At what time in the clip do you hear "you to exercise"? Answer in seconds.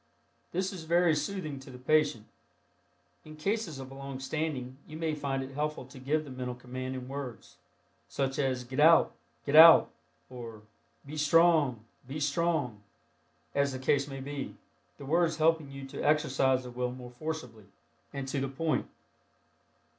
15.69-16.63